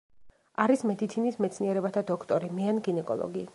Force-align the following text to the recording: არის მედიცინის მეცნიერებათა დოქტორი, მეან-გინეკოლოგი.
არის 0.63 0.83
მედიცინის 0.91 1.37
მეცნიერებათა 1.45 2.03
დოქტორი, 2.11 2.53
მეან-გინეკოლოგი. 2.61 3.49